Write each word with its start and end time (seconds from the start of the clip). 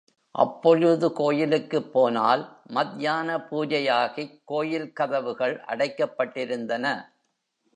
அப்பொழுது 0.35 1.13
கோயிலுக்குப் 1.13 1.91
போனால், 1.91 2.43
மத்யான 2.73 3.37
பூஜையாகிக் 3.49 4.35
கோயில் 4.45 4.93
கதவுகள் 4.93 5.55
அடைக்கப்பட்டிருந்தன! 5.67 6.85